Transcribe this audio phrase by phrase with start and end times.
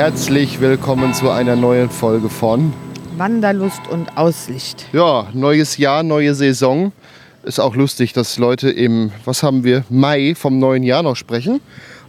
[0.00, 2.72] Herzlich willkommen zu einer neuen Folge von
[3.18, 4.86] Wanderlust und Aussicht.
[4.94, 6.92] Ja, neues Jahr, neue Saison.
[7.42, 11.60] Ist auch lustig, dass Leute im, was haben wir, Mai vom neuen Jahr noch sprechen.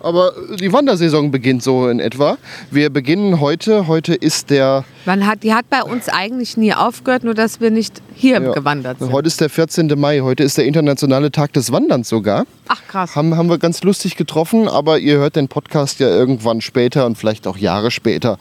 [0.04, 2.38] Aber die Wandersaison beginnt so in etwa.
[2.72, 3.86] Wir beginnen heute.
[3.88, 7.70] Heute ist der, Man hat, die hat bei uns eigentlich nie aufgehört, nur dass wir
[7.70, 8.52] nicht hier Ja.
[8.52, 9.12] gewandert sind.
[9.12, 9.96] heute ist der 14.
[10.00, 10.22] Mai.
[10.22, 12.46] Heute ist der internationale Tag des Wanderns sogar.
[12.68, 13.16] Ach krass.
[13.16, 17.16] Haben, haben wir ganz lustig getroffen, aber ihr hört den Podcast ja irgendwann später und
[17.18, 18.40] vielleicht auch Jahre später.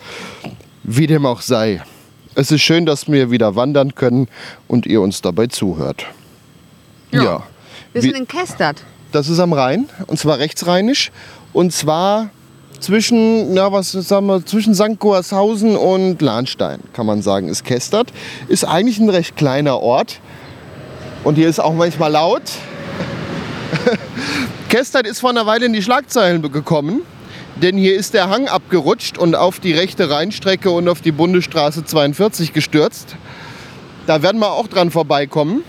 [0.82, 1.82] Wie dem auch sei.
[2.36, 4.28] Es ist schön, dass wir wieder wandern können
[4.66, 6.06] und ihr uns dabei zuhört.
[7.10, 7.42] Ja.
[7.92, 8.82] Wir Wie- sind in Kestert.
[9.12, 11.10] Das ist am Rhein und zwar rechtsrheinisch
[11.52, 12.30] und zwar
[12.80, 14.98] zwischen, na, was sagen wir, zwischen St.
[14.98, 18.12] Goarshausen und Lahnstein, kann man sagen, ist Kestert.
[18.48, 20.20] Ist eigentlich ein recht kleiner Ort
[21.24, 22.42] und hier ist auch manchmal laut.
[24.68, 27.02] Kestert ist vor einer Weile in die Schlagzeilen gekommen,
[27.56, 31.84] denn hier ist der Hang abgerutscht und auf die rechte Rheinstrecke und auf die Bundesstraße
[31.84, 33.16] 42 gestürzt.
[34.06, 35.62] Da werden wir auch dran vorbeikommen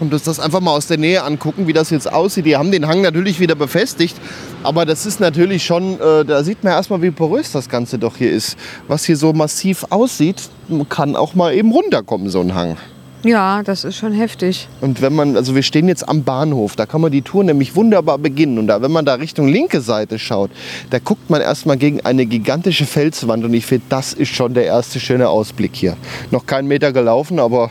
[0.00, 2.46] und uns das einfach mal aus der Nähe angucken, wie das jetzt aussieht.
[2.46, 4.16] Die haben den Hang natürlich wieder befestigt,
[4.62, 8.16] aber das ist natürlich schon, äh, da sieht man erstmal, wie porös das Ganze doch
[8.16, 8.56] hier ist.
[8.88, 10.42] Was hier so massiv aussieht,
[10.88, 12.76] kann auch mal eben runterkommen, so ein Hang.
[13.24, 14.68] Ja, das ist schon heftig.
[14.82, 17.74] Und wenn man, also wir stehen jetzt am Bahnhof, da kann man die Tour nämlich
[17.74, 18.58] wunderbar beginnen.
[18.58, 20.50] Und da, wenn man da Richtung linke Seite schaut,
[20.90, 23.42] da guckt man erstmal gegen eine gigantische Felswand.
[23.42, 25.96] Und ich finde, das ist schon der erste schöne Ausblick hier.
[26.32, 27.70] Noch keinen Meter gelaufen, aber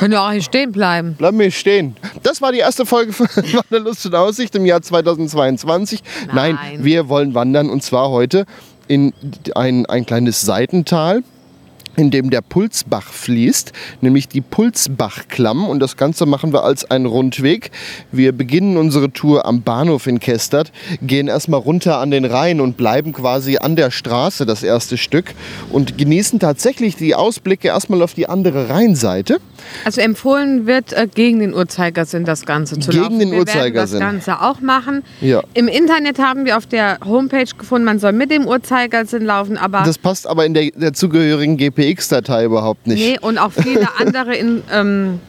[0.00, 1.14] Können wir auch hier stehen bleiben.
[1.18, 1.94] Bleib mir stehen.
[2.22, 6.02] Das war die erste Folge von Wanderlust und Aussicht im Jahr 2022.
[6.32, 6.54] Nein.
[6.54, 6.82] Nein.
[6.82, 8.46] wir wollen wandern und zwar heute
[8.88, 9.12] in
[9.54, 11.22] ein, ein kleines Seitental
[12.00, 15.68] in dem der Pulsbach fließt, nämlich die Pulsbachklamm.
[15.68, 17.70] Und das Ganze machen wir als einen Rundweg.
[18.10, 20.72] Wir beginnen unsere Tour am Bahnhof in Kestert,
[21.02, 25.34] gehen erstmal runter an den Rhein und bleiben quasi an der Straße das erste Stück
[25.70, 29.38] und genießen tatsächlich die Ausblicke erstmal auf die andere Rheinseite.
[29.84, 33.18] Also empfohlen wird, äh, gegen den Uhrzeigersinn das Ganze zu Gegen laufen.
[33.18, 34.00] den wir Uhrzeigersinn.
[34.00, 35.02] werden das Ganze auch machen.
[35.20, 35.42] Ja.
[35.52, 39.82] Im Internet haben wir auf der Homepage gefunden, man soll mit dem Uhrzeigersinn laufen, aber
[39.84, 41.58] Das passt aber in der, der zugehörigen
[41.94, 43.00] GPX-Datei überhaupt nicht.
[43.00, 45.20] nee, und auch viele andere in, ähm,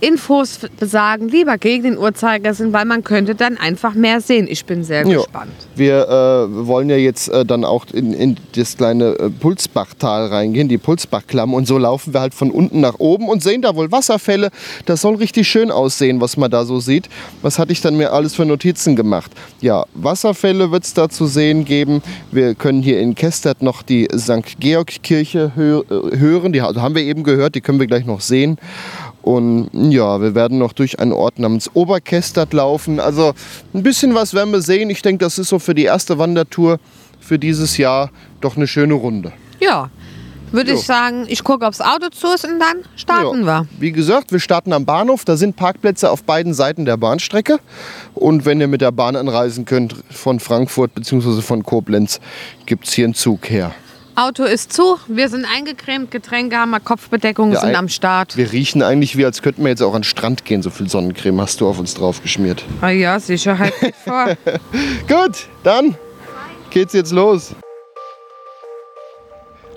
[0.00, 4.46] Infos besagen, lieber gegen den Uhrzeigersinn, weil man könnte dann einfach mehr sehen.
[4.48, 5.18] Ich bin sehr Ja.
[5.18, 5.50] gespannt.
[5.74, 10.68] Wir äh, wollen ja jetzt äh, dann auch in, in das kleine äh, Pulsbachtal reingehen,
[10.68, 11.54] die Pulsbachklamm.
[11.54, 14.50] Und so laufen wir halt von unten nach oben und sehen da wohl Wasserfälle.
[14.84, 17.08] Das soll richtig schön aussehen, was man da so sieht.
[17.42, 19.30] Was hatte ich dann mir alles für Notizen gemacht?
[19.60, 22.02] Ja, Wasserfälle wird es da zu sehen geben.
[22.30, 24.58] Wir können hier in Kestert noch die St.
[24.60, 26.52] Georg-Kirche hö äh, hören.
[26.52, 28.58] Die ha- haben wir eben gehört, die können wir gleich noch sehen.
[29.26, 33.00] Und ja, wir werden noch durch einen Ort namens Oberkestert laufen.
[33.00, 33.34] Also
[33.74, 34.88] ein bisschen was werden wir sehen.
[34.88, 36.78] Ich denke, das ist so für die erste Wandertour
[37.18, 39.32] für dieses Jahr doch eine schöne Runde.
[39.58, 39.90] Ja,
[40.52, 43.62] würde ich sagen, ich gucke, ob's Auto zu ist und dann starten Ja.
[43.62, 43.68] wir.
[43.80, 45.24] Wie gesagt, wir starten am Bahnhof.
[45.24, 47.58] Da sind Parkplätze auf beiden Seiten der Bahnstrecke.
[48.14, 51.42] Und wenn ihr mit der Bahn anreisen könnt von Frankfurt bzw.
[51.42, 52.20] von Koblenz,
[52.64, 53.74] gibt es hier einen Zug her.
[54.18, 58.38] Auto ist zu, wir sind eingecremt, Getränke haben wir, Kopfbedeckungen Ja, sind am Start.
[58.38, 60.62] Wir riechen eigentlich wie, als könnten wir jetzt auch an den Strand gehen.
[60.62, 62.64] So viel Sonnencreme hast du auf uns drauf geschmiert.
[62.80, 64.28] Ah ja, Sicherheit geht vor.
[65.06, 65.96] Gut, dann
[66.70, 67.54] geht's jetzt los.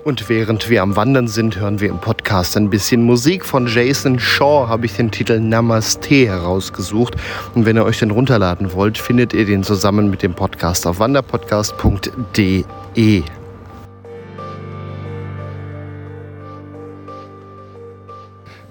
[0.04, 3.44] Und während wir am Wandern sind, hören wir im Podcast ein bisschen Musik.
[3.44, 7.14] Von Jason Shaw habe ich den Titel Namaste herausgesucht.
[7.54, 10.98] Und wenn ihr euch den runterladen wollt, findet ihr den zusammen mit dem Podcast auf
[10.98, 13.22] wanderpodcast.de.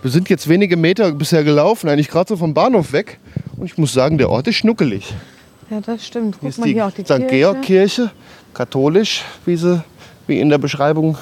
[0.02, 3.20] Wir sind jetzt wenige Meter bisher gelaufen, eigentlich gerade so vom Bahnhof weg.
[3.58, 5.14] Und ich muss sagen, der Ort ist schnuckelig.
[5.70, 6.36] ja, das stimmt.
[6.36, 7.08] Hier Guck ist mal die, hier auch die St.
[7.08, 7.28] Kirche.
[7.28, 8.12] Georg-Kirche,
[8.54, 9.84] katholisch, wie, sie,
[10.26, 11.18] wie in der Beschreibung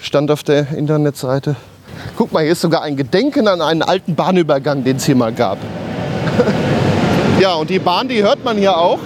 [0.00, 1.56] stand auf der Internetseite.
[2.16, 5.32] Guck mal, hier ist sogar ein Gedenken an einen alten Bahnübergang, den es hier mal
[5.32, 5.58] gab.
[7.40, 9.00] ja, und die Bahn, die hört man hier auch.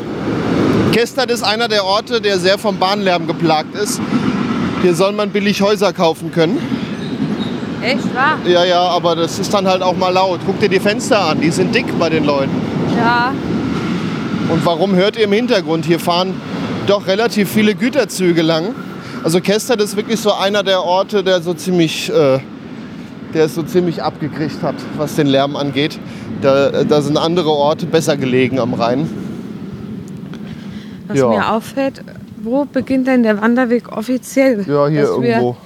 [0.93, 4.02] Kestert ist einer der Orte, der sehr vom Bahnlärm geplagt ist.
[4.82, 6.58] Hier soll man billig Häuser kaufen können.
[7.82, 8.38] Echt wahr?
[8.46, 10.40] Ja, ja, aber das ist dann halt auch mal laut.
[10.46, 12.50] Guck dir die Fenster an, die sind dick bei den Leuten.
[12.96, 13.32] Ja.
[14.48, 15.84] Und warum hört ihr im Hintergrund?
[15.84, 16.34] Hier fahren
[16.86, 18.75] doch relativ viele Güterzüge lang.
[19.22, 22.38] Also Kestert ist wirklich so einer der Orte, der so ziemlich, äh,
[23.34, 25.98] der es so ziemlich abgekriegt hat, was den Lärm angeht.
[26.40, 29.08] Da, da sind andere Orte besser gelegen am Rhein.
[31.08, 31.28] Was Ja.
[31.28, 32.02] mir auffällt,
[32.43, 34.64] wo beginnt denn der Wanderweg offiziell?
[34.69, 35.56] Ja, hier Dass wir, irgendwo.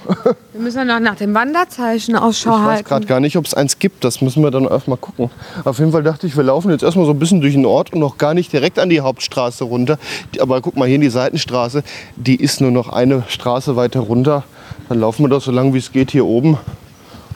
[0.53, 2.89] Wir müssen ja noch nach dem Wanderzeichen Ausschau Ich weiß halten.
[2.89, 4.03] gerade gar nicht, ob es eins gibt.
[4.03, 5.29] Das müssen wir dann erstmal gucken.
[5.63, 7.93] Auf jeden Fall dachte ich, wir laufen jetzt erstmal so ein bisschen durch den Ort
[7.93, 9.97] und noch gar nicht direkt an die Hauptstraße runter.
[10.39, 11.83] Aber guck mal, hier in die Seitenstraße,
[12.15, 14.43] die ist nur noch eine Straße weiter runter.
[14.89, 16.57] Dann laufen wir doch so lange wie es geht hier oben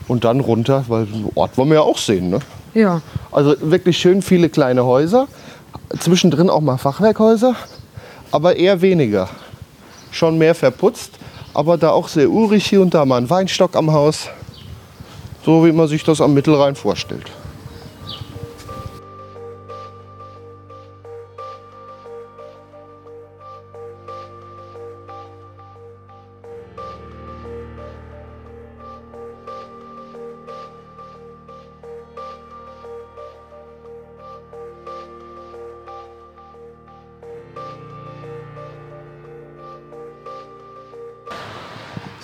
[0.08, 2.30] und dann runter, weil den Ort wollen wir ja auch sehen.
[2.30, 2.40] Ne?
[2.74, 3.02] Ja.
[3.32, 5.28] Also wirklich schön viele kleine Häuser.
[6.00, 7.56] Zwischendrin auch mal Fachwerkhäuser,
[8.32, 9.30] aber eher weniger.
[10.12, 11.12] Schon mehr verputzt,
[11.54, 14.30] aber da auch sehr urig hier und da mal ein Weinstock am Haus.
[15.46, 17.26] So wie man sich das am Mittelrhein vorstellt.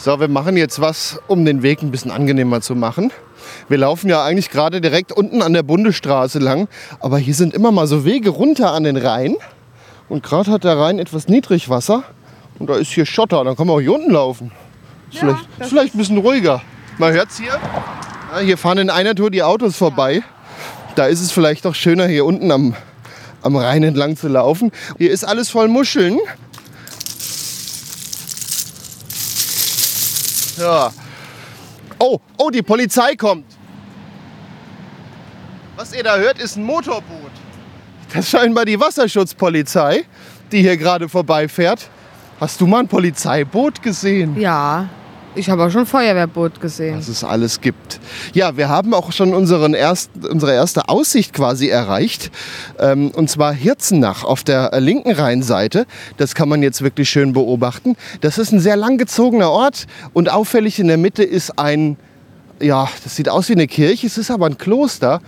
[0.03, 3.13] So, wir machen jetzt was, um den Weg ein bisschen angenehmer zu machen.
[3.69, 6.67] Wir laufen ja eigentlich gerade direkt unten an der Bundesstraße lang,
[7.00, 9.38] aber hier sind immer mal so Wege runter an den Rhein.
[10.09, 12.03] Und gerade hat der Rhein etwas Niedrigwasser
[12.59, 14.51] und da ist hier Schotter, dann kann man auch hier unten laufen.
[15.09, 16.61] Ist Ja, vielleicht, ist vielleicht ein bisschen ruhiger.
[16.97, 17.57] Man hört's hier.
[18.33, 20.21] Ja, hier fahren in einer Tour die Autos vorbei.
[20.95, 22.75] Da ist es vielleicht doch schöner, hier unten am,
[23.41, 24.73] am Rhein entlang zu laufen.
[24.97, 26.19] Hier ist alles voll Muscheln.
[30.57, 30.91] Ja.
[32.00, 33.45] Oh, oh, die Polizei kommt.
[35.75, 37.31] Was ihr da hört, ist ein Motorboot.
[38.13, 40.05] Das ist scheinbar die Wasserschutzpolizei,
[40.51, 41.89] die hier gerade vorbeifährt.
[42.39, 44.39] Hast du mal ein Polizeiboot gesehen?
[44.39, 44.88] Ja.
[45.35, 46.97] Ich habe auch schon Feuerwehrboot gesehen.
[46.97, 48.00] was es alles gibt.
[48.33, 52.30] Ja, wir haben auch schon unseren ersten, unsere erste Aussicht quasi erreicht.
[52.77, 55.88] Ähm, und zwar Hirzenach auf der linken Rheinseite.
[56.18, 57.95] Das kann man jetzt wirklich schön beobachten.
[58.21, 61.97] Das ist ein sehr langgezogener Ort und auffällig in der Mitte ist ein,
[62.59, 65.19] ja, das sieht aus wie eine Kirche, es ist aber ein Kloster.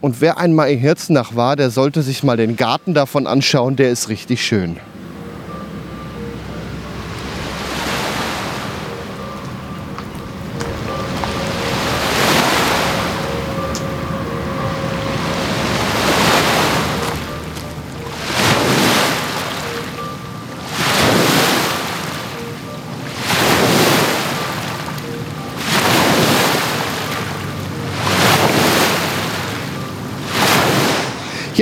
[0.00, 3.90] Und wer einmal in Hirzenach war, der sollte sich mal den Garten davon anschauen, der
[3.90, 4.76] ist richtig schön.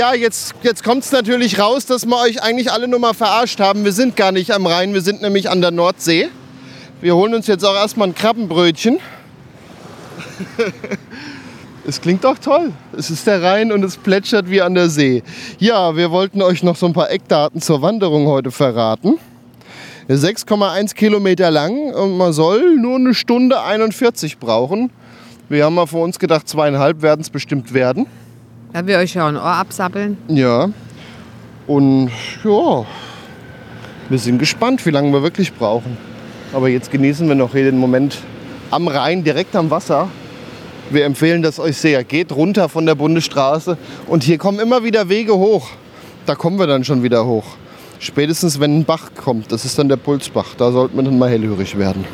[0.00, 3.60] Ja, jetzt, jetzt kommt es natürlich raus, dass wir euch eigentlich alle nur mal verarscht
[3.60, 3.84] haben.
[3.84, 6.30] Wir sind gar nicht am Rhein, wir sind nämlich an der Nordsee.
[7.02, 8.98] Wir holen uns jetzt auch erstmal ein Krabbenbrötchen.
[11.86, 12.72] Es klingt doch toll.
[12.96, 15.22] Es ist der Rhein und es plätschert wie an der See.
[15.58, 19.18] Ja, wir wollten euch noch so ein paar Eckdaten zur Wanderung heute verraten.
[20.08, 24.90] 6,1 Kilometer lang und man soll nur eine Stunde 41 brauchen.
[25.50, 28.06] Wir haben mal vor uns gedacht, zweieinhalb werden es bestimmt werden.
[28.72, 30.16] Da wir euch ja ein Ohr absappeln.
[30.28, 30.70] Ja.
[31.66, 32.10] Und
[32.44, 32.86] ja,
[34.08, 35.96] wir sind gespannt, wie lange wir wirklich brauchen.
[36.52, 38.18] Aber jetzt genießen wir noch hier den Moment
[38.70, 40.08] am Rhein, direkt am Wasser.
[40.90, 42.04] Wir empfehlen das euch sehr.
[42.04, 45.68] Geht runter von der Bundesstraße und hier kommen immer wieder Wege hoch.
[46.26, 47.44] Da kommen wir dann schon wieder hoch.
[47.98, 50.54] Spätestens wenn ein Bach kommt, das ist dann der Pulsbach.
[50.56, 52.04] Da sollte man dann mal hellhörig werden.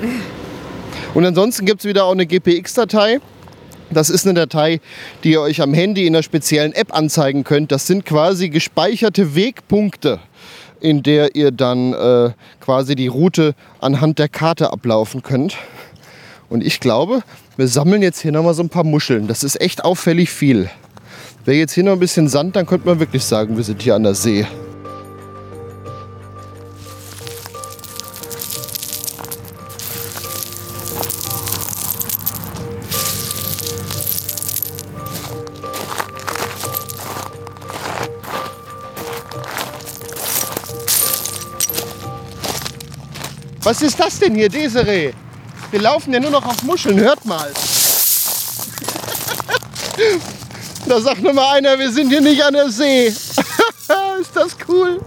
[1.12, 3.20] Und ansonsten gibt es wieder auch eine GPX-Datei.
[3.90, 4.80] Das ist eine Datei,
[5.22, 7.70] die ihr euch am Handy in einer speziellen App anzeigen könnt.
[7.70, 10.18] Das sind quasi gespeicherte Wegpunkte,
[10.80, 15.56] in der ihr dann äh, quasi die Route anhand der Karte ablaufen könnt.
[16.48, 17.22] Und ich glaube,
[17.56, 19.28] wir sammeln jetzt hier nochmal so ein paar Muscheln.
[19.28, 20.68] Das ist echt auffällig viel.
[21.44, 23.94] Wäre jetzt hier noch ein bisschen Sand, dann könnte man wirklich sagen, wir sind hier
[23.94, 24.46] an der See.
[43.66, 45.12] Was ist das denn hier, Desiree?
[45.72, 47.50] Wir laufen ja nur noch auf Muscheln, hört mal.
[50.86, 53.06] da sagt nur mal einer, wir sind hier nicht an der See.
[54.20, 55.00] ist das cool?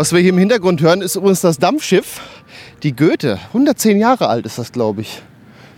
[0.00, 2.22] Was wir hier im Hintergrund hören, ist übrigens das Dampfschiff,
[2.82, 3.38] die Goethe.
[3.48, 5.20] 110 Jahre alt ist das, glaube ich.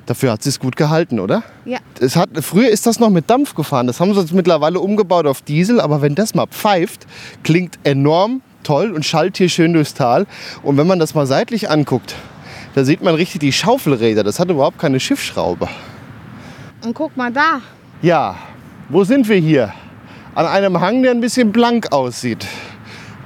[0.07, 1.43] Dafür hat sie es gut gehalten, oder?
[1.65, 1.79] Ja.
[1.99, 3.89] Es hat, früher ist das noch mit Dampf gefahren.
[3.89, 5.81] Das haben sie jetzt mittlerweile umgebaut auf Diesel.
[5.81, 7.05] Aber wenn das mal pfeift,
[7.43, 10.29] klingt enorm toll und schallt hier schön durchs Tal.
[10.63, 12.15] Und wenn man das mal seitlich anguckt,
[12.77, 14.23] da sieht man richtig die Schaufelräder.
[14.23, 15.69] Das hat überhaupt keine Schiffsschraube.
[16.85, 17.61] Und guck mal da.
[18.03, 18.37] Ja,
[18.89, 19.75] wo sind wir hier?
[20.37, 22.47] An einem Hang, der ein bisschen blank aussieht.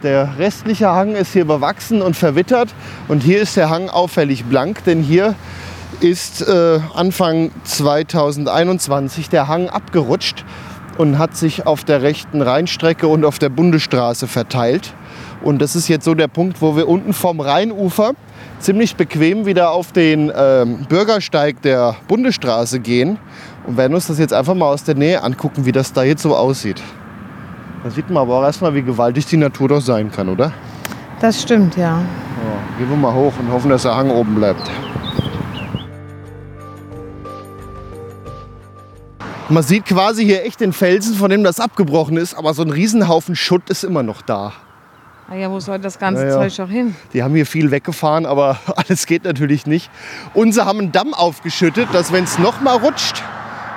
[0.03, 2.69] Der restliche Hang ist hier bewachsen und verwittert.
[3.09, 5.35] Und hier ist der Hang auffällig blank, denn hier
[6.01, 10.45] ist äh, Anfang 2021 der Hang abgerutscht
[10.99, 14.95] und hat sich auf der rechten Rheinstrecke und auf der Bundesstraße verteilt.
[15.43, 18.13] Und das ist jetzt so der Punkt, wo wir unten vom Rheinufer
[18.59, 23.19] ziemlich bequem wieder auf den ähm, Bürgersteig der Bundesstraße gehen
[23.67, 26.23] und werden uns das jetzt einfach mal aus der Nähe angucken, wie das da jetzt
[26.23, 26.83] so aussieht.
[27.87, 30.53] Da sieht man aber auch erstmal, wie gewaltig die Natur doch sein kann, oder?
[31.21, 32.01] Das stimmt, ja.
[32.01, 34.69] Ja, gehen wir mal hoch und hoffen, dass der Hang oben bleibt.
[39.49, 42.71] Man sieht quasi hier echt den Felsen, von dem das abgebrochen ist, aber so ein
[42.71, 44.53] Riesenhaufen Schutt ist immer noch da.
[45.31, 46.49] Ah ja, wo soll das ganze Ja, ja.
[46.49, 46.97] Zeug auch hin?
[47.13, 49.93] Die haben hier viel weggefahren, aber alles geht natürlich nicht.
[50.35, 53.23] Und sie haben einen Damm aufgeschüttet, dass wenn es noch mal rutscht,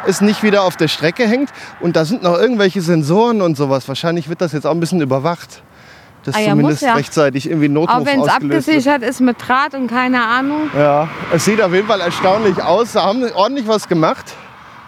[0.07, 1.49] es nicht wieder auf der Strecke hängt.
[1.79, 3.87] Und da sind noch irgendwelche Sensoren und sowas.
[3.87, 5.63] Wahrscheinlich wird das jetzt auch ein bisschen überwacht.
[6.25, 6.93] Dass Ah ja, zumindest ja.
[6.95, 10.69] rechtzeitig irgendwie Notruf Auch wenn es abgesichert ist mit Draht und keine Ahnung.
[10.77, 12.93] Ja, es sieht auf jeden Fall erstaunlich aus.
[12.93, 14.35] Da haben sie ordentlich was gemacht,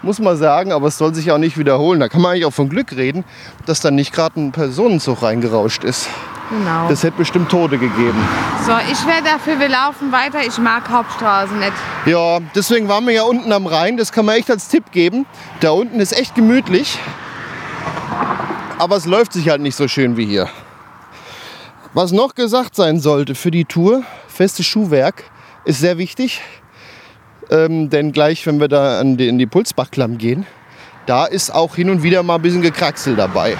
[0.02, 2.00] muss man sagen, aber es soll sich auch nicht wiederholen.
[2.00, 3.24] Da kann man eigentlich auch von Glück reden,
[3.66, 6.08] dass da nicht gerade ein Personenzug reingerauscht ist.
[6.50, 6.88] Genau.
[6.88, 8.18] Das hätte bestimmt Tote gegeben.
[8.66, 10.40] So, ich wäre dafür, wir laufen weiter.
[10.46, 11.72] Ich mag Hauptstraße nicht.
[12.04, 13.96] Ja, deswegen waren wir ja unten am Rhein.
[13.96, 15.24] Das kann man echt als Tipp geben.
[15.60, 16.98] Da unten ist echt gemütlich.
[18.78, 20.48] Aber es läuft sich halt nicht so schön wie hier.
[21.94, 25.24] Was noch gesagt sein sollte für die Tour, festes Schuhwerk
[25.64, 26.40] ist sehr wichtig.
[27.50, 30.46] Ähm, denn gleich, wenn wir da an die, in die Pulsbachklamm gehen,
[31.06, 33.56] da ist auch hin und wieder mal ein bisschen Gekraxel dabei.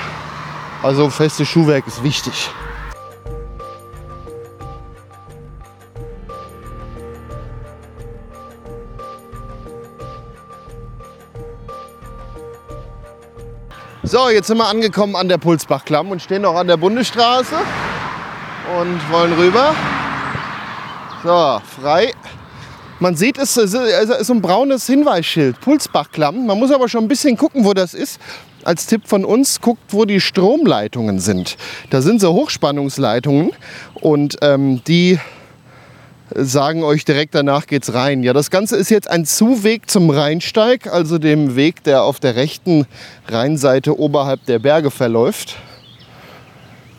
[0.83, 2.51] Also festes Schuhwerk ist wichtig.
[14.05, 17.57] So, jetzt sind wir angekommen an der Pulsbachklamm und stehen noch an der Bundesstraße
[18.79, 19.75] und wollen rüber.
[21.23, 22.13] So, frei.
[23.03, 26.47] Man sieht, es ist so ein braunes Hinweisschild, Pulsbachklamm.
[26.47, 28.21] Man muss aber schon ein bisschen gucken, wo das ist.
[28.63, 31.57] Als Tipp von uns, guckt, wo die Stromleitungen sind.
[31.91, 33.51] Da sind so Hochspannungsleitungen
[33.95, 35.19] und ähm, die
[36.33, 38.23] sagen euch direkt danach geht's rein.
[38.23, 42.37] Ja, das Ganze ist jetzt ein Zuweg zum Rheinsteig, also dem Weg, der auf der
[42.37, 42.87] rechten
[43.27, 45.57] Rheinseite oberhalb der Berge verläuft.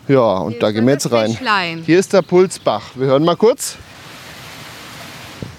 [0.10, 1.38] Ja, und da gehen wir jetzt rein.
[1.86, 2.92] Hier ist der Pulsbach.
[2.96, 3.78] Wir hören mal kurz.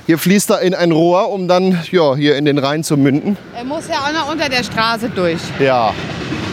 [0.07, 3.39] Hier fließt er in ein Rohr, um dann ja, hier in den Rhein zu münden.
[3.57, 5.41] Er muss ja auch noch unter der Straße durch.
[5.59, 5.95] Ja.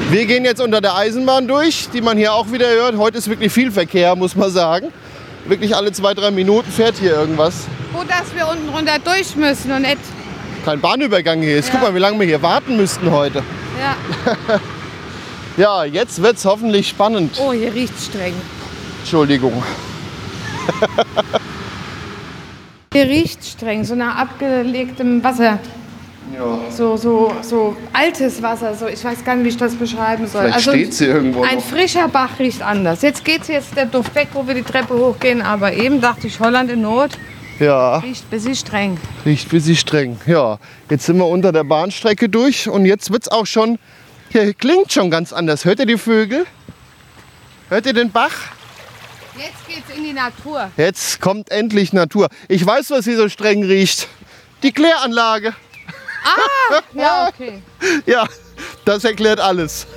[0.10, 2.98] Wir gehen jetzt unter der Eisenbahn durch, die man hier auch wieder hört.
[2.98, 4.88] Heute ist wirklich viel Verkehr, muss man sagen.
[5.46, 7.66] Wirklich alle zwei, drei Minuten fährt hier irgendwas.
[7.94, 9.98] Gut, dass wir unten runter durch müssen und nicht.
[10.64, 11.68] Kein Bahnübergang hier ist.
[11.68, 11.74] Ja.
[11.74, 13.44] Guck mal, wie lange wir hier warten müssten heute.
[13.80, 14.60] Ja.
[15.58, 17.38] Ja, jetzt wird es hoffentlich spannend.
[17.38, 18.34] Oh, hier riecht streng.
[19.02, 19.62] Entschuldigung.
[22.94, 25.60] Hier riecht streng, so nach abgelegtem Wasser.
[26.36, 26.60] Ja.
[26.70, 28.76] So, so, so altes Wasser.
[28.76, 30.44] So, ich weiß gar nicht, wie ich das beschreiben soll.
[30.48, 31.64] Vielleicht steht's hier irgendwo Ein noch.
[31.64, 33.02] frischer Bach riecht anders.
[33.02, 35.42] Jetzt geht's jetzt der Duft weg, wo wir die Treppe hochgehen.
[35.42, 37.12] Aber eben dachte ich, Holland in Not
[37.60, 38.98] Ja, riecht ein bisschen streng.
[39.26, 40.20] riecht wie sie streng.
[40.26, 43.80] Ja, jetzt sind wir unter der Bahnstrecke durch und jetzt wird es auch schon,
[44.32, 45.64] hier klingt schon ganz anders.
[45.64, 46.46] Hört ihr die Vögel?
[47.70, 48.32] Hört ihr den Bach?
[49.38, 50.72] Jetzt geht's in die Natur.
[50.78, 52.28] Jetzt kommt endlich Natur.
[52.48, 54.08] Ich weiß, was hier so streng riecht.
[54.64, 55.54] Die Kläranlage.
[56.94, 57.62] Ja, okay.
[58.06, 58.28] Ja,
[58.86, 59.88] das erklärt alles.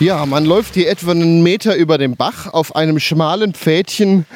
[0.00, 4.26] Ja, man läuft hier etwa einen Meter über dem Bach auf einem schmalen Pfädchen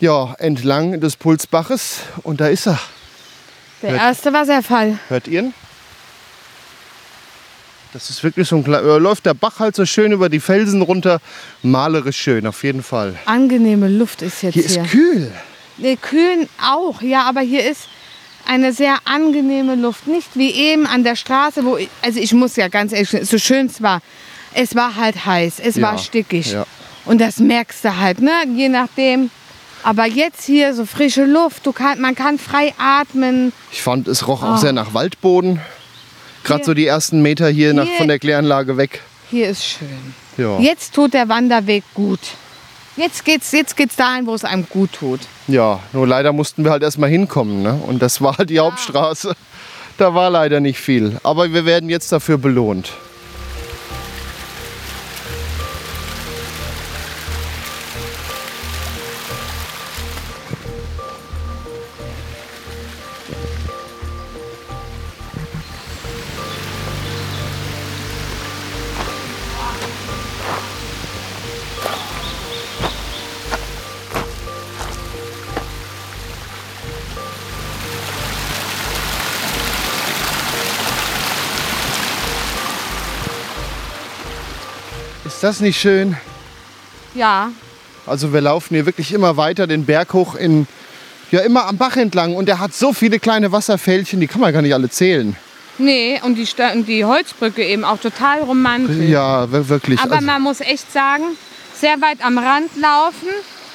[0.00, 2.78] ja, entlang des Pulsbaches und da ist er.
[3.82, 4.98] Der erste Wasserfall.
[5.08, 5.54] Hört ihr ihn?
[7.92, 8.86] Das ist wirklich so ein kleiner.
[8.86, 11.20] äh, Läuft der Bach halt so schön über die Felsen runter.
[11.62, 13.14] Malerisch schön, auf jeden Fall.
[13.26, 14.82] Angenehme Luft ist jetzt Hier hier.
[14.82, 15.32] ist kühl.
[15.78, 17.82] Nee, kühlen auch, ja, aber hier ist
[18.46, 20.06] eine sehr angenehme Luft.
[20.06, 23.38] Nicht wie eben an der Straße, wo ich, also ich muss ja ganz ehrlich, so
[23.38, 24.00] schön es war,
[24.56, 26.52] es war halt heiß, es war stickig.
[26.52, 26.66] Ja.
[27.04, 28.32] Und das merkst du halt, ne?
[28.54, 29.30] je nachdem.
[29.82, 33.52] Aber jetzt hier so frische Luft, du kann, man kann frei atmen.
[33.70, 35.60] Ich fand, es roch auch sehr nach Waldboden.
[36.42, 37.98] Gerade so die ersten Meter hier, nach, Hier.
[37.98, 39.02] von der Kläranlage weg.
[39.30, 40.14] Hier ist schön.
[40.36, 40.58] Ja.
[40.58, 42.20] Jetzt tut der Wanderweg gut.
[42.96, 45.20] Jetzt geht's, jetzt geht's dahin, wo es einem gut tut.
[45.48, 47.62] ja, nur leider mussten wir halt erstmal hinkommen.
[47.62, 47.74] Ne?
[47.86, 49.34] Und das war halt die Hauptstraße.
[49.98, 51.18] Da war leider nicht viel.
[51.22, 52.92] Aber wir werden jetzt dafür belohnt.
[85.46, 86.16] Das nicht schön?
[87.14, 87.50] Ja,
[88.06, 90.66] Also wir laufen hier wirklich immer weiter den Berg hoch in
[91.30, 94.52] ja immer am Bach entlang und der hat so viele kleine Wasserfältchen, die kann man
[94.52, 95.36] gar nicht alle zählen.
[95.78, 99.08] nee, und die, und die Holzbrücke eben auch total romantisch.
[99.08, 100.00] Ja, wir- wirklich.
[100.00, 101.24] Aber also, man muss echt sagen,
[101.80, 103.28] sehr weit am Rand laufen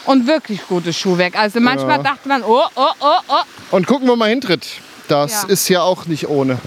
[0.05, 1.37] und wirklich gutes Schuhwerk.
[1.37, 2.03] Also manchmal Ja.
[2.03, 3.75] dachte man, oh, oh, oh, oh.
[3.75, 4.65] und gucken, wo man hintritt.
[5.07, 5.47] Das Ja.
[5.49, 6.57] ist ja auch nicht ohne.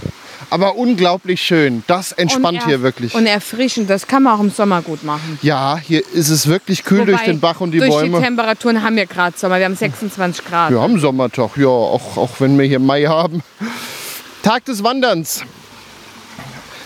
[0.54, 1.82] Aber unglaublich schön.
[1.88, 3.12] Das entspannt hier wirklich.
[3.14, 5.38] Und erfrischend, das kann man auch im Sommer gut machen.
[5.42, 8.18] ja, hier ist es wirklich kühl durch Wobei, den Bach und die durch Bäume.
[8.18, 10.70] die Temperaturen haben wir gerade Sommer, wir haben 26 Grad.
[10.70, 13.42] Wir haben Sommertag, ja, auch, auch wenn wir hier Mai haben.
[14.44, 15.42] Tag des Wanderns.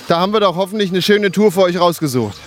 [0.07, 2.39] Da haben wir doch hoffentlich eine schöne Tour für euch rausgesucht.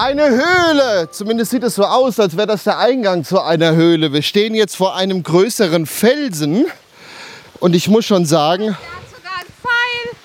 [0.00, 1.08] Eine Höhle!
[1.10, 4.12] Zumindest sieht es so aus, als wäre das der Eingang zu einer Höhle.
[4.12, 6.66] Wir stehen jetzt vor einem größeren Felsen.
[7.58, 8.78] Und ich muss schon sagen, Der hat
[9.12, 10.16] sogar einen Pfeil.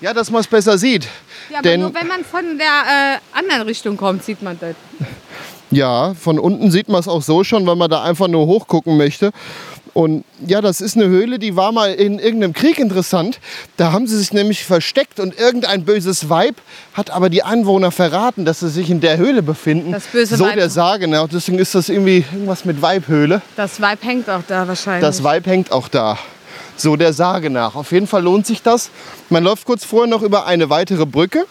[0.00, 1.04] ja, dass man es besser sieht.
[1.50, 4.74] Ja, aber Denn nur wenn man von der äh, anderen Richtung kommt, sieht man das.
[5.72, 8.96] Ja, von unten sieht man es auch so schon, weil man da einfach nur hochgucken
[8.96, 9.32] möchte.
[9.94, 13.40] Und ja, das ist eine Höhle, die war mal in irgendeinem Krieg interessant.
[13.76, 16.56] Da haben sie sich nämlich versteckt und irgendein böses Weib
[16.94, 19.92] hat aber die Anwohner verraten, dass sie sich in der Höhle befinden.
[19.92, 20.54] Das böse so Weib.
[20.54, 21.08] der Sage.
[21.08, 21.28] Ne?
[21.30, 23.42] Deswegen ist das irgendwie irgendwas mit Weibhöhle.
[23.56, 25.02] Das Weib hängt auch da wahrscheinlich.
[25.02, 26.18] Das Weib hängt auch da.
[26.76, 27.74] So der Sage nach.
[27.74, 28.90] Auf jeden Fall lohnt sich das.
[29.28, 31.44] Man läuft kurz vorher noch über eine weitere Brücke.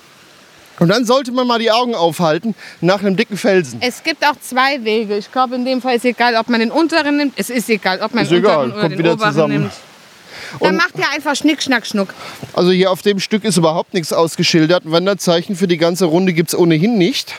[0.81, 3.79] Und dann sollte man mal die Augen aufhalten nach einem dicken Felsen.
[3.83, 5.15] es gibt auch zwei Wege.
[5.15, 7.33] Ich glaube, in dem Fall ist egal, ob man den unteren nimmt.
[7.37, 9.53] Es ist egal, ob man Ist den egal, unteren oder kommt den wieder oberen zusammen.
[9.61, 9.73] nimmt.
[10.59, 12.15] Dann Und- macht ihr einfach Schnick, Schnack, Schnuck.
[12.53, 14.81] Also hier auf dem Stück ist überhaupt nichts ausgeschildert.
[14.85, 17.35] Wanderzeichen für die ganze Runde gibt es ohnehin nicht.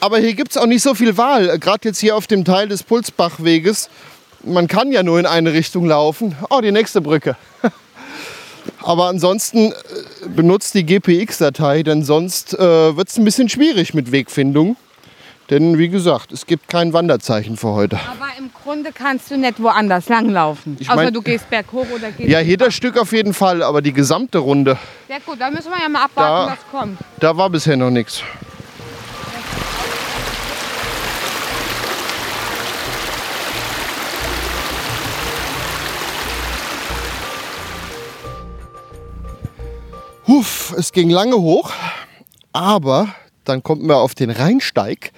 [0.00, 1.58] Aber hier gibt es auch nicht so viel Wahl.
[1.58, 3.90] Gerade jetzt hier auf dem Teil des Pulsbachweges.
[4.42, 6.34] Man kann ja nur in eine Richtung laufen.
[6.48, 7.36] Oh, die nächste Brücke.
[8.82, 9.74] Aber ansonsten äh,
[10.28, 14.76] benutzt die GPX-Datei, denn sonst äh, wird es ein bisschen schwierig mit Wegfindung.
[15.50, 17.96] Denn wie gesagt, es gibt kein Wanderzeichen für heute.
[17.96, 20.78] Aber im Grunde kannst du nicht woanders langlaufen.
[20.80, 22.30] Ich Außer mein- du gehst berghoch oder gehst.
[22.30, 25.82] Ja, das Stück auf jeden Fall, aber die gesamte Runde, Ja gut, dann müssen wir
[25.82, 26.98] ja mal abwarten, Da- was kommt.
[27.20, 28.22] da war bisher noch nichts.
[40.34, 41.70] Huff, es ging lange hoch,
[42.52, 45.12] aber dann kommt man auf den Rheinsteig.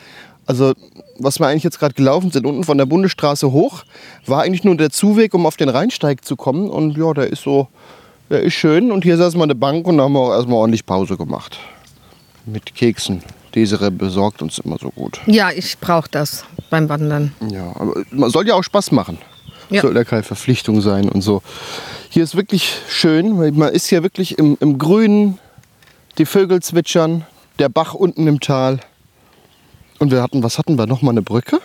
[0.45, 0.75] Also,
[1.19, 3.85] was wir eigentlich jetzt gerade gelaufen sind, unten von der Bundesstraße hoch,
[4.27, 6.69] war eigentlich nur der Zuweg, um auf den Rheinsteig zu kommen.
[6.69, 7.69] Und ja, der ist so,
[8.29, 8.93] der ist schön.
[8.93, 11.59] Und hier saß mal eine Bank und da haben wir auch erstmal ordentlich Pause gemacht.
[12.45, 13.23] Mit Keksen.
[13.55, 15.19] Desiree besorgt uns immer so gut.
[15.25, 17.33] Ja, ich brauche das beim Wandern.
[17.51, 19.17] Ja, aber man soll ja auch Spaß machen.
[19.71, 19.81] Ja.
[19.81, 21.43] Soll ja keine Verpflichtung sein und so.
[22.17, 25.39] Hier ist wirklich schön, weil man ist hier wirklich im, im Grünen,
[26.17, 27.27] die Vögel zwitschern,
[27.59, 28.81] der Bach unten im Tal.
[29.99, 31.61] Und wir hatten, was hatten wir, noch mal eine Brücke?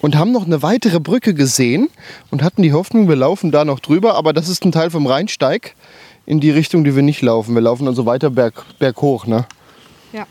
[0.00, 1.90] Und haben noch eine weitere Brücke gesehen
[2.32, 5.06] und hatten die Hoffnung, wir laufen da noch drüber, aber das ist ein Teil vom
[5.06, 5.76] Rheinsteig
[6.26, 7.54] in die Richtung, die wir nicht laufen.
[7.54, 9.46] Wir laufen also weiter berg, berghoch, ne?
[10.12, 10.26] Ja.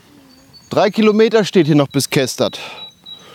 [0.68, 2.60] Drei Kilometer steht hier noch bis Kestert.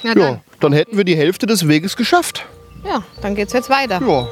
[0.03, 2.45] Ja, Ja, dann, dann hätten wir die Hälfte des Weges geschafft.
[2.85, 3.99] ja, dann geht's jetzt weiter.
[3.99, 4.27] Ja.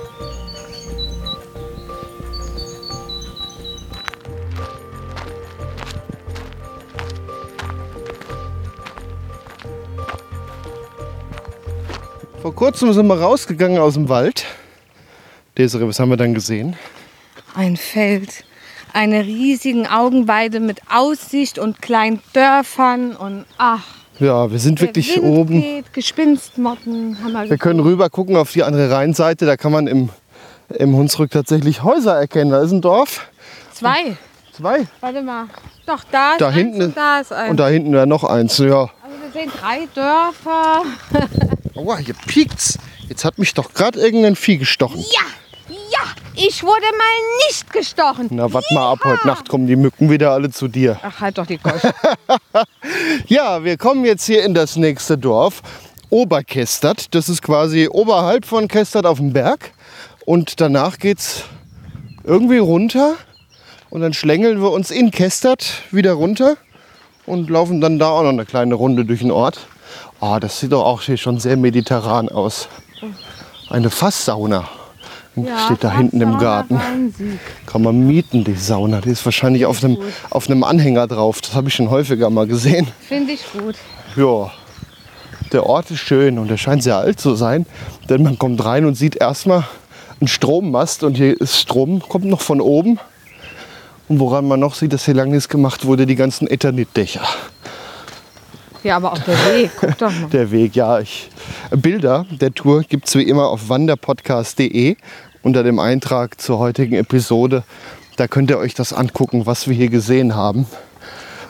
[12.42, 14.46] Vor kurzem sind wir rausgegangen aus dem Wald.
[15.60, 16.76] Desiree, was haben wir dann gesehen?
[17.54, 18.46] Ein Feld,
[18.94, 23.84] eine riesigen Augenweide mit Aussicht und kleinen Dörfern und ach,
[24.20, 25.62] Ja, wir sind wirklich Wind oben.
[25.62, 29.46] Geht, Gespinstmotten haben wir Wir können rüber gucken auf die andere Rheinseite.
[29.46, 30.10] Da kann man im,
[30.70, 32.50] im Hunsrück tatsächlich Häuser erkennen.
[32.50, 33.30] Da ist ein Dorf.
[33.72, 34.18] Zwei.
[34.52, 34.88] Zwei.
[35.00, 35.46] Warte mal.
[35.86, 37.52] Doch, da ist Da eins hinten und da ist eins.
[37.52, 38.58] Und da hinten wäre noch eins.
[38.58, 38.90] Ja.
[39.04, 40.86] also wir sehen drei Dörfer.
[41.82, 42.78] Aua, hier piekt's.
[43.10, 45.00] Jetzt hat mich doch gerade irgendein Vieh gestochen.
[45.00, 46.00] Ja, ja,
[46.36, 48.28] ich wurde mal nicht gestochen.
[48.30, 49.00] Na, warte mal ab.
[49.04, 51.00] Heute Nacht kommen die Mücken wieder alle zu dir.
[51.02, 51.82] Ach, halt doch die Gosch.
[53.28, 55.64] Ja, wir kommen jetzt hier in das nächste Dorf.
[56.12, 57.16] Oberkestert.
[57.16, 59.72] Das ist quasi oberhalb von Kestert auf dem Berg.
[60.26, 61.46] Und danach geht's
[62.24, 63.16] irgendwie runter.
[63.90, 66.58] Und dann schlängeln wir uns in Kestert wieder runter
[67.26, 69.68] und laufen dann da auch noch eine kleine Runde durch den Ort.
[70.22, 72.68] Ah, das sieht doch auch hier schon sehr mediterran aus.
[73.70, 74.70] Eine Fasssauna
[75.66, 76.80] steht da hinten im Garten.
[77.66, 79.02] Kann man mieten, die Sauna.
[79.02, 79.98] Die ist wahrscheinlich auf einem,
[80.30, 81.42] auf einem Anhänger drauf.
[81.42, 82.88] Das habe ich schon häufiger mal gesehen.
[83.00, 83.76] Finde ich gut.
[84.16, 84.52] Ja,
[85.52, 87.66] der Ort ist schön und er scheint sehr alt zu sein,
[88.08, 89.66] denn man kommt rein und sieht erstmal
[90.20, 93.00] einen Strommast und hier ist Strom, kommt noch von oben.
[94.08, 97.22] Und woran man noch sieht, dass hier lange nichts gemacht wurde, die ganzen Eternitdächer.
[98.84, 99.72] Ja, aber auch der Weg.
[99.80, 100.30] Guck doch mal.
[100.30, 101.00] Der Weg, ja.
[101.00, 101.30] Ich,
[101.72, 104.96] Bilder der Tour gibt es wie immer auf wanderpodcast.de
[105.44, 107.64] unter dem Eintrag zur heutigen Episode.
[108.18, 110.66] Da könnt ihr euch das angucken, was wir hier gesehen haben.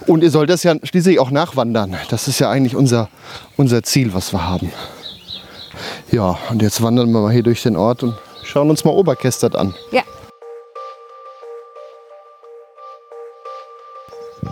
[0.07, 1.95] Und ihr sollt das ja schließlich auch nachwandern.
[2.09, 3.09] Das ist ja eigentlich unser,
[3.55, 4.71] unser Ziel, was wir haben.
[6.11, 9.55] Ja, und jetzt wandern wir mal hier durch den Ort und schauen uns mal Oberkestert
[9.55, 9.73] an.
[9.91, 10.03] Ja.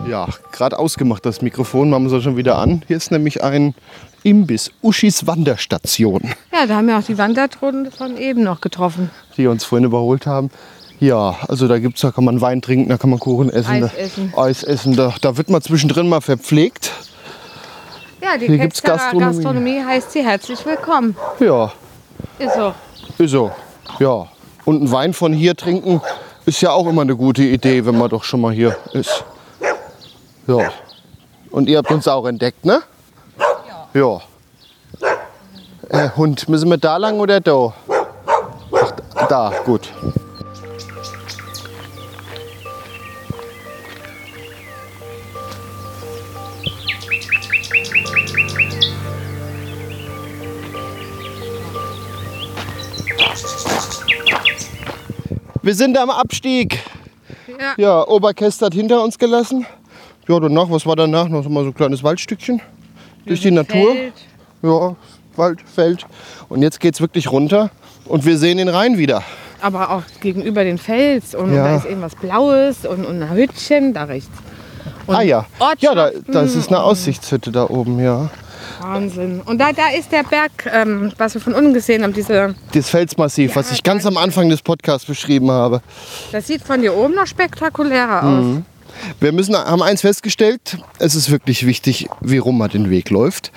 [0.09, 2.81] Ja, gerade ausgemacht das Mikrofon, machen wir es schon wieder an.
[2.87, 3.75] Hier ist nämlich ein
[4.23, 6.33] Imbiss, Uschis Wanderstation.
[6.51, 9.11] Ja, da haben wir auch die Wandertrunde von eben noch getroffen.
[9.37, 10.49] die uns vorhin überholt haben.
[10.99, 13.81] Ja, also da gibt's, da kann man Wein trinken, da kann man Kuchen essen, Eis
[13.81, 14.33] da, essen.
[14.35, 14.95] Eis essen.
[14.95, 16.91] Da, da wird man zwischendrin mal verpflegt.
[18.21, 19.35] Ja, die Hier gibt's Ketzterer Gastronomie.
[19.35, 21.15] Gastronomie heißt sie herzlich willkommen.
[21.39, 21.71] Ja,
[22.39, 22.73] Ist so.
[23.23, 23.51] ist so.
[23.99, 24.27] Ja.
[24.65, 26.01] Und einen Wein von hier trinken
[26.47, 29.23] ist ja auch immer eine gute Idee, wenn man doch schon mal hier ist.
[30.49, 30.71] Ja.
[31.51, 32.81] Und ihr habt uns auch entdeckt, ne?
[33.93, 34.19] Ja.
[35.89, 37.71] Äh, Hund, müssen wir da lang oder da?
[38.71, 39.91] Ach, da, gut.
[55.61, 56.79] Wir sind am Abstieg.
[57.47, 57.73] Ja.
[57.77, 59.67] Ja, Oberkest hat hinter uns gelassen.
[60.29, 61.27] Ja, danach, was war danach?
[61.27, 62.61] Noch mal so ein kleines Waldstückchen
[63.25, 63.93] durch die Natur.
[63.95, 64.13] Feld.
[64.61, 64.95] Ja,
[65.35, 66.05] Wald, Feld.
[66.49, 67.71] Und jetzt geht's wirklich runter
[68.05, 69.23] und wir sehen den Rhein wieder.
[69.59, 71.33] Aber auch gegenüber den Fels.
[71.33, 71.63] Und Ja.
[71.63, 74.29] da ist irgendwas Blaues und, und ein Hütchen da rechts.
[75.07, 75.47] Und ah ja.
[75.79, 78.29] Ja, da, das ist eine Aussichtshütte da oben, ja.
[78.81, 79.41] Wahnsinn.
[79.43, 82.13] Und da, da ist der Berg, ähm, was wir von unten gesehen haben.
[82.13, 85.81] Diese, Das Felsmassiv, was ich ganz am Anfang des Podcasts beschrieben habe.
[86.31, 88.45] das sieht von hier oben noch spektakulärer aus.
[89.19, 93.51] Wir müssen, haben eins festgestellt, es ist wirklich wichtig, wie rum man den Weg läuft.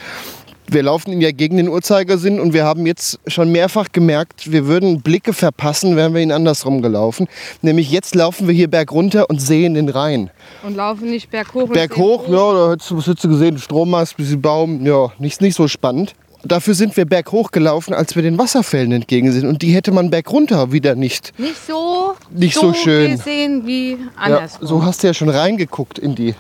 [0.69, 4.67] Wir laufen ihn ja gegen den Uhrzeigersinn und wir haben jetzt schon mehrfach gemerkt, wir
[4.67, 7.29] würden Blicke verpassen, wären wir ihn andersrum gelaufen.
[7.61, 10.31] Nämlich jetzt laufen wir hier bergunter und sehen den Rhein.
[10.63, 11.65] Und laufen nicht berghoch.
[11.65, 15.43] und Berghoch, ja, da hättest du, was hättest du gesehen, Strommast, bisschen Baum, ja, nicht,
[15.43, 16.15] nicht so spannend.
[16.45, 19.47] Dafür sind wir berghoch gelaufen, als wir den Wasserfällen entgegen sind.
[19.47, 21.33] Und die hätte man bergunter wieder nicht.
[21.39, 23.13] Nicht so, Nicht so schön.
[23.13, 24.67] gesehen wie Ja, andersrum.
[24.69, 26.35] so hast du ja schon reingeguckt in die.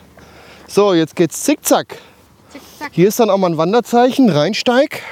[0.67, 1.97] So, jetzt geht's zickzack.
[2.51, 2.91] Zickzack.
[2.93, 5.03] Hier ist dann auch mal ein Wanderzeichen, Rheinsteig.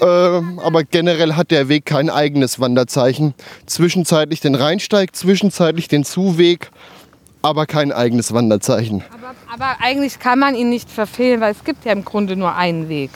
[0.00, 3.34] Ähm, aber generell hat der Weg kein eigenes Wanderzeichen.
[3.66, 6.70] Zwischenzeitlich den Rheinsteig, zwischenzeitlich den Zuweg,
[7.42, 9.02] aber kein eigenes Wanderzeichen.
[9.12, 12.54] Aber, aber eigentlich kann man ihn nicht verfehlen, weil es gibt ja im Grunde nur
[12.54, 13.10] einen Weg.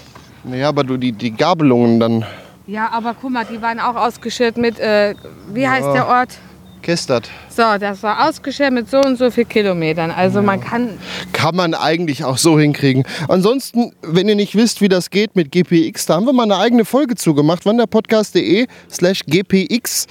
[0.44, 2.24] Naja, aber du die, die Gabelungen dann
[2.66, 5.14] Ja, aber guck mal, die waren auch ausgeschert mit, äh,
[5.52, 6.38] wie heißt der Ort?
[6.84, 7.30] kästert.
[7.48, 10.10] So, das war ausgeschert mit so und so viel Kilometern.
[10.10, 10.90] Also man kann,
[11.32, 13.04] Kann man eigentlich auch so hinkriegen.
[13.26, 16.58] Ansonsten, wenn ihr nicht wisst, wie das geht mit GPX, da haben wir mal eine
[16.58, 17.64] eigene Folge zugemacht.
[17.66, 20.06] wanderpodcast.de slash GPX.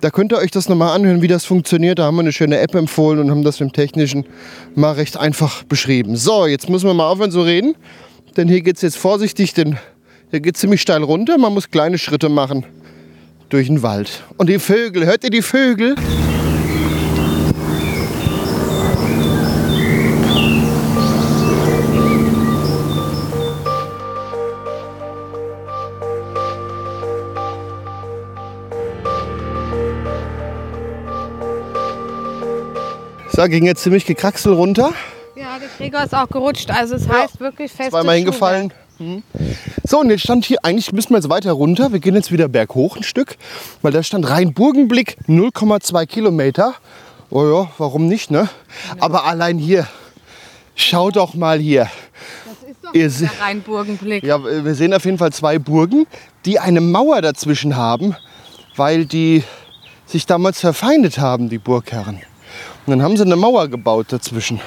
[0.00, 1.98] Da könnt ihr euch das nochmal anhören, wie das funktioniert.
[1.98, 4.26] Da haben wir eine schöne App empfohlen und haben das im Technischen
[4.74, 6.16] mal recht einfach beschrieben.
[6.16, 7.74] So, jetzt müssen wir mal aufhören zu reden.
[8.36, 9.78] Denn hier geht es jetzt vorsichtig, denn
[10.30, 11.38] hier geht ziemlich steil runter.
[11.38, 12.66] Man muss kleine Schritte machen
[13.48, 14.24] durch den Wald.
[14.36, 15.94] Und die Vögel, hört ihr die Vögel?
[33.30, 34.92] So, ging jetzt ziemlich gekraxelt runter.
[35.78, 36.70] Ja, Gregor ist auch gerutscht.
[36.70, 37.90] Also es heißt wirklich fest.
[37.90, 38.72] Zweimal hingefallen.
[38.98, 39.22] Mhm.
[39.82, 41.92] So, und jetzt stand hier, eigentlich müssen wir jetzt weiter runter.
[41.92, 43.36] Wir gehen jetzt wieder berghoch ein Stück,
[43.82, 46.74] weil da stand Rheinburgenblick 0,2 Kilometer.
[47.30, 48.48] Oh ja, warum nicht, ne?
[49.00, 49.88] Aber allein hier,
[50.76, 51.88] schau doch mal hier.
[52.92, 54.22] Das ist doch der Rheinburgenblick.
[54.22, 56.06] Ja, wir sehen auf jeden Fall zwei Burgen,
[56.44, 58.14] die eine Mauer dazwischen haben,
[58.76, 59.42] weil die
[60.06, 62.20] sich damals verfeindet haben, die Burgherren.
[62.86, 64.60] Und dann haben sie eine Mauer gebaut dazwischen.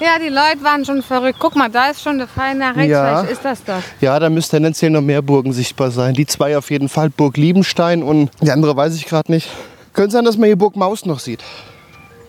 [0.00, 1.38] Ja, die Leute waren schon verrückt.
[1.38, 2.90] Guck mal, da ist schon der Pfeil nach rechts.
[2.90, 3.20] Ja.
[3.20, 3.84] Vielleicht ist das das.
[4.00, 6.14] Ja, da müssten tendenziell noch mehr Burgen sichtbar sein.
[6.14, 9.48] Die zwei auf jeden Fall, Burg Liebenstein und die andere weiß ich gerade nicht.
[9.92, 11.44] Könnte sein, dass man hier Burg Maus noch sieht.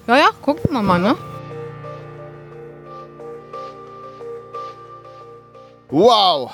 [0.07, 1.15] Ja, ja, gucken wir mal, ne?
[5.89, 6.51] Wow,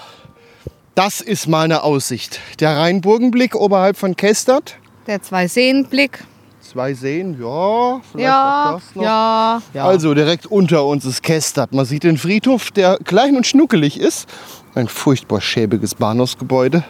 [0.95, 2.39] das ist mal eine Aussicht.
[2.59, 4.77] Der Rheinburgenblick oberhalb von Kestert.
[5.07, 6.23] Der Zwei-Seen-Blick.
[6.71, 9.03] Zwei Seen, ja, vielleicht Ja, auch das noch.
[9.03, 9.85] ja, ja.
[9.85, 11.73] Also direkt unter uns ist Kestert.
[11.73, 14.29] Man sieht den Friedhof, der klein und schnuckelig ist.
[14.73, 16.85] Ein furchtbar schäbiges Bahnhofsgebäude,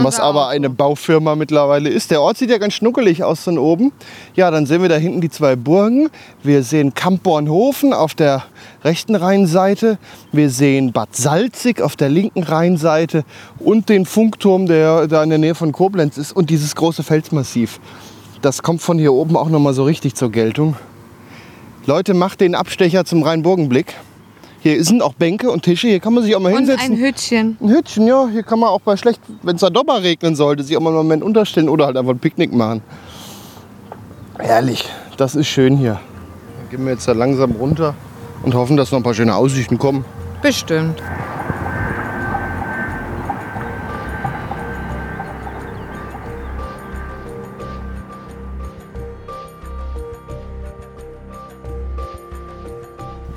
[0.00, 2.10] was aber eine Baufirma mittlerweile ist.
[2.10, 3.92] Der Ort sieht ja ganz schnuckelig aus von oben.
[4.34, 6.10] Ja, dann sehen wir da hinten die zwei Burgen.
[6.42, 8.44] Wir sehen Kampbornhofen auf der
[8.84, 9.96] rechten Rheinseite.
[10.32, 13.24] Wir sehen Bad Salzig auf der linken Rheinseite
[13.58, 17.80] und den Funkturm, der da in der Nähe von Koblenz ist und dieses große Felsmassiv.
[18.44, 20.76] Das kommt von hier oben auch noch mal so richtig zur Geltung.
[21.86, 23.94] Leute, macht den Abstecher zum Rheinburgenblick.
[24.60, 26.92] Hier sind auch Bänke und Tische, hier kann man sich auch mal Und hinsetzen.
[26.92, 27.56] ein Hütchen.
[27.58, 28.28] Ein Hütchen, ja.
[28.30, 30.90] Hier kann man auch bei schlecht, wenn es da mal regnen sollte, sich auch mal
[30.90, 32.82] einen Moment unterstellen oder halt einfach ein Picknick machen.
[34.38, 35.98] Herrlich, das ist schön hier.
[36.58, 37.94] Dann gehen wir jetzt da langsam runter
[38.42, 40.04] und hoffen, dass noch ein paar schöne Aussichten kommen.
[40.42, 41.02] Bestimmt.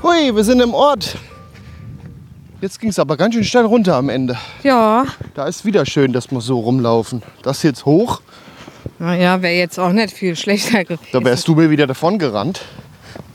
[0.08, 1.17] Hui, wir sind im Ort.
[2.62, 4.38] Jetzt ging es aber ganz schön steil runter am Ende.
[4.63, 5.06] Ja.
[5.36, 7.22] Da ist wieder schön, dass wir so rumlaufen.
[7.43, 8.22] Das jetzt hoch,
[9.00, 11.06] Naja, wäre jetzt auch nicht viel schlechter gewesen.
[11.12, 12.62] da wärst du mir wieder davon gerannt.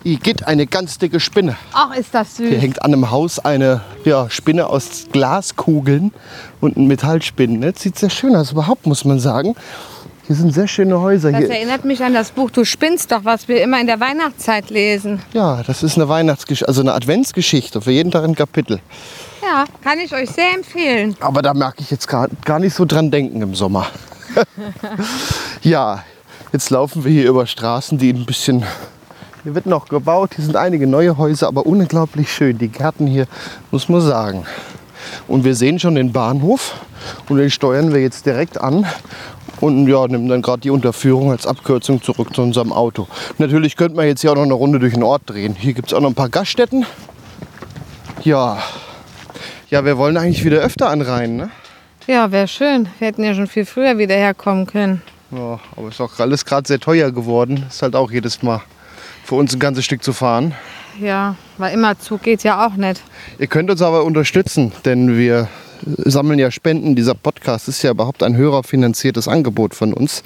[0.03, 1.57] Hier geht eine ganz dicke Spinne.
[1.75, 2.49] Ach, ist das süß.
[2.49, 6.11] Hier hängt an einem Haus eine ja, Spinne aus Glaskugeln
[6.63, 7.61] und ein Metallspinnen.
[7.61, 9.55] Das sieht sehr schön aus, überhaupt muss man sagen.
[10.33, 11.31] Hier sind sehr schöne Häuser.
[11.31, 14.01] Das Hier, erinnert mich an das Buch Du spinnst doch, was wir immer in der
[14.01, 15.21] Weihnachtszeit lesen.
[15.35, 17.83] ja, das ist eine Weihnachtsgeschichte, also eine Adventsgeschichte.
[17.83, 18.81] Für jeden Tag ein Kapitel.
[19.43, 21.17] Ja, kann ich euch sehr empfehlen.
[21.21, 23.89] Aber da merke ich jetzt gar, gar nicht so dran denken im Sommer.
[25.63, 26.03] ja,
[26.51, 28.65] jetzt laufen wir hier über Straßen, die ein bisschen.
[29.43, 32.57] Hier wird noch gebaut, hier sind einige neue Häuser, aber unglaublich schön.
[32.57, 33.27] Die Gärten hier,
[33.71, 34.47] muss man sagen.
[35.29, 36.75] Und wir sehen schon den Bahnhof
[37.29, 38.87] und den steuern wir jetzt direkt an
[39.63, 43.07] und ja, nehmen dann gerade die Unterführung als Abkürzung zurück zu unserem Auto.
[43.39, 45.55] Natürlich könnte man jetzt hier auch noch eine Runde durch den Ort drehen.
[45.55, 46.85] Hier gibt es auch noch ein paar Gaststätten.
[48.25, 48.59] Ja,
[49.71, 51.51] ja, wir wollen eigentlich wieder öfter an Rhein, ne?
[52.09, 52.89] Ja, wäre schön.
[52.99, 55.01] Wir hätten ja schon viel früher wieder herkommen können.
[55.31, 57.65] Ja, aber ist auch alles gerade sehr teuer geworden.
[57.69, 58.63] Ist halt auch jedes Mal
[59.25, 60.55] für uns ein ganzes Stück zu fahren.
[61.01, 63.01] Ja, weil immer Zug geht ja auch nicht.
[63.39, 65.49] Ihr könnt uns aber unterstützen, denn wir
[65.85, 66.95] sammeln ja Spenden.
[66.95, 70.23] Dieser Podcast ist ja überhaupt ein hörerfinanziertes Angebot von uns.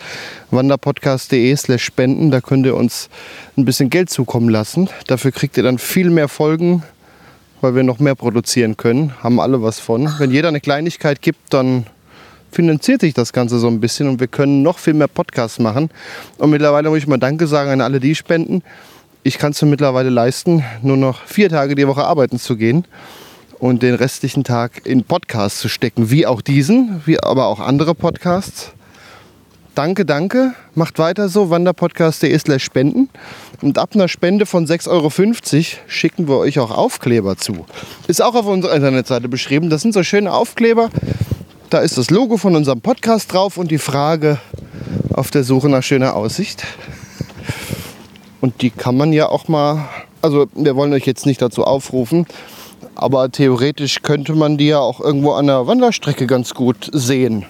[0.50, 3.08] wanderpodcast.de slash spenden, da könnt ihr uns
[3.56, 4.88] ein bisschen Geld zukommen lassen.
[5.06, 6.82] Dafür kriegt ihr dann viel mehr Folgen,
[7.60, 9.14] weil wir noch mehr produzieren können.
[9.22, 10.12] Haben alle was von.
[10.18, 11.86] Wenn jeder eine Kleinigkeit gibt, dann
[12.50, 15.90] finanziert sich das Ganze so ein bisschen und wir können noch viel mehr Podcasts machen.
[16.38, 18.62] Und mittlerweile muss ich mal Danke sagen an alle, die spenden.
[19.22, 22.86] Ich kann es mir mittlerweile leisten, nur noch vier Tage die Woche arbeiten zu gehen
[23.58, 27.94] und den restlichen Tag in Podcasts zu stecken, wie auch diesen, wie aber auch andere
[27.94, 28.72] Podcasts.
[29.74, 30.54] Danke, danke.
[30.74, 31.50] Macht weiter so.
[31.50, 33.10] Wanderpodcast.de slash spenden.
[33.60, 35.10] Und ab einer Spende von 6,50 Euro
[35.86, 37.66] schicken wir euch auch Aufkleber zu.
[38.06, 39.68] Ist auch auf unserer Internetseite beschrieben.
[39.68, 40.88] Das sind so schöne Aufkleber.
[41.68, 44.38] Da ist das Logo von unserem Podcast drauf und die Frage
[45.12, 46.64] auf der Suche nach schöner Aussicht.
[48.40, 49.88] Und die kann man ja auch mal,
[50.22, 52.26] also wir wollen euch jetzt nicht dazu aufrufen,
[52.96, 57.44] aber theoretisch könnte man die ja auch irgendwo an der Wanderstrecke ganz gut sehen.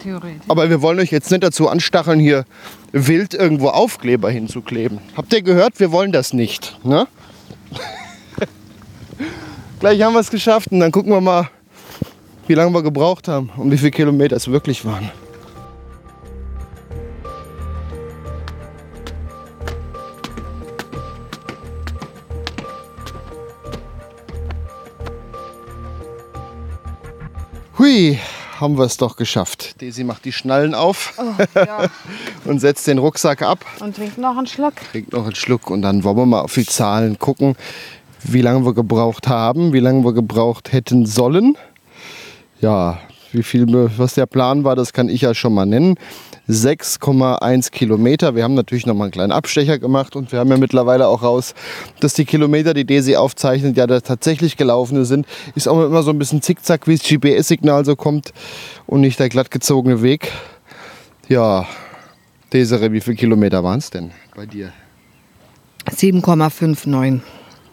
[0.00, 0.42] Theoretisch.
[0.48, 2.44] Aber wir wollen euch jetzt nicht dazu anstacheln, hier
[2.92, 4.98] wild irgendwo Aufkleber hinzukleben.
[5.16, 5.78] Habt ihr gehört?
[5.78, 6.78] Wir wollen das nicht.
[6.82, 7.06] Ne?
[9.80, 11.50] Gleich haben wir es geschafft und dann gucken wir mal,
[12.46, 15.10] wie lange wir gebraucht haben und wie viele Kilometer es wirklich waren.
[27.78, 28.18] Hui,
[28.58, 29.80] haben wir es doch geschafft.
[29.80, 31.14] Daisy macht die Schnallen auf.
[31.54, 31.88] Ja.
[32.44, 33.64] und setzt den Rucksack ab.
[33.78, 34.74] Und trinkt noch einen Schluck.
[34.90, 37.54] Trinkt noch einen Schluck und dann wollen wir mal auf die Zahlen gucken,
[38.24, 41.56] wie lange wir gebraucht haben, wie lange wir gebraucht hätten sollen.
[42.60, 42.98] Ja,
[43.32, 45.96] wie viel, was der Plan war, das kann ich ja schon mal nennen.
[46.48, 48.34] 6,1 Kilometer.
[48.34, 51.22] Wir haben natürlich noch mal einen kleinen Abstecher gemacht und wir haben ja mittlerweile auch
[51.22, 51.54] raus,
[52.00, 55.26] dass die Kilometer, die Desi aufzeichnet, ja da tatsächlich gelaufene sind.
[55.54, 58.32] Ist auch immer so ein bisschen zickzack, wie das GPS-Signal so kommt
[58.86, 60.32] und nicht der glatt gezogene Weg.
[61.28, 61.66] Ja,
[62.52, 64.72] Desere, wie viele Kilometer waren es denn bei dir?
[65.90, 67.20] 7,59.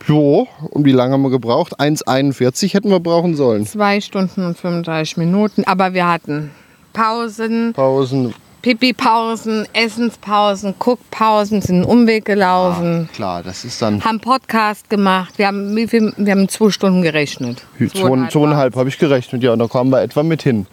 [0.07, 1.79] Jo, und wie lange haben wir gebraucht?
[1.79, 3.65] 1,41 hätten wir brauchen sollen.
[3.65, 5.63] Zwei Stunden und 35 Minuten.
[5.65, 6.51] Aber wir hatten
[6.93, 8.33] Pausen, Pausen.
[8.61, 15.37] Pipi-Pausen, Essenspausen, Guckpausen, sind einen Umweg gelaufen, Klar, das ist dann haben Podcast gemacht.
[15.37, 17.63] Wir haben, wie viel, wir haben zwei Stunden gerechnet.
[17.77, 19.43] zwei, zweieinhalb habe ich gerechnet.
[19.43, 20.65] Ja, und da kamen wir etwa mit hin.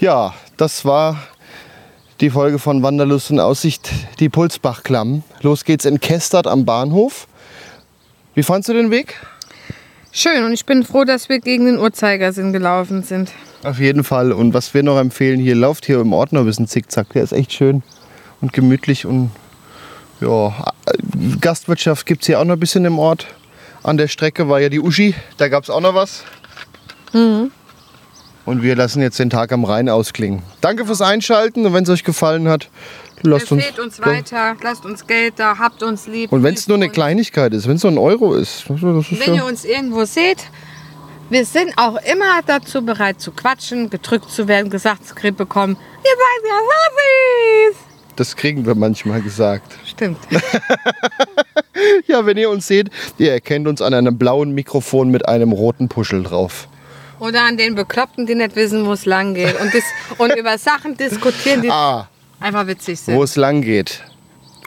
[0.00, 1.16] Ja, das war
[2.20, 5.22] die Folge von Wanderlust und Aussicht, die Pulsbachklamm.
[5.40, 7.28] Los geht's in Kestert am Bahnhof.
[8.38, 9.16] Wie fandst du den Weg?
[10.12, 13.32] Schön und ich bin froh, dass wir gegen den Uhrzeigersinn gelaufen sind.
[13.64, 14.30] Auf jeden Fall.
[14.30, 17.12] Und was wir noch empfehlen, hier lauft hier im Ort noch ein bisschen Zickzack.
[17.14, 17.82] Der ist echt schön
[18.40, 19.32] und gemütlich und
[20.20, 20.54] ja,
[21.40, 23.26] Gastwirtschaft gibt es hier auch noch ein bisschen im Ort.
[23.82, 26.22] An der Strecke war ja die Uschi, da gab es auch noch was.
[27.12, 30.44] Und wir lassen jetzt den Tag am Rhein ausklingen.
[30.60, 32.68] Danke fürs Einschalten und wenn es euch gefallen hat,
[33.22, 33.64] lasst uns.
[33.78, 36.32] Uns weiter, lasst uns Geld da, habt uns lieb.
[36.32, 36.88] Und wenn es nur eine.
[36.88, 40.38] Kleinigkeit ist, wenn es nur ein Euro ist, ist Wenn ihr ja, uns irgendwo seht,
[41.30, 45.76] wir sind auch immer dazu bereit zu quatschen, gedrückt zu werden, gesagt zu kriegen bekommen,
[45.76, 47.76] ihr seid ja süß.
[48.16, 49.76] das kriegen wir manchmal gesagt.
[49.84, 50.18] Stimmt.
[52.06, 55.88] Ja, wenn ihr uns seht, ihr erkennt uns an einem blauen Mikrofon mit einem roten
[55.88, 56.66] Puschel drauf.
[57.20, 59.54] Oder an den Bekloppten, die nicht wissen, wo es lang geht.
[59.60, 59.72] Und,
[60.18, 62.08] und über Sachen diskutieren, die Ah,
[62.40, 63.22] einfach witzig wo sind.
[63.22, 64.02] es lang geht.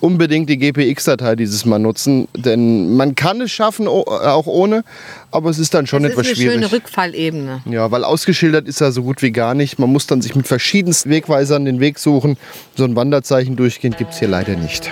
[0.02, 4.84] Unbedingt die GPX-Datei dieses Mal nutzen, denn man kann es schaffen, o- auch ohne,
[5.30, 6.54] aber es ist dann schon Das ist etwas eine schwierig.
[6.54, 7.62] schöne Rückfallebene.
[7.70, 9.78] Ja, weil ausgeschildert ist er so gut wie gar nicht.
[9.78, 12.38] Man muss dann sich mit verschiedensten Wegweisern den Weg suchen.
[12.76, 14.90] So ein Wanderzeichen durchgehend gibt es hier leider nicht.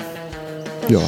[0.90, 1.02] Ja,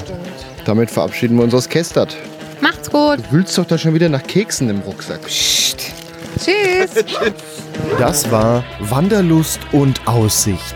[0.65, 2.17] damit verabschieden wir uns aus Kestert.
[2.59, 3.19] Macht's gut.
[3.19, 5.19] Du wühlst doch da schon wieder nach Keksen im Rucksack.
[5.27, 5.75] Tschüss.
[7.99, 10.75] Das war Wanderlust und Aussicht.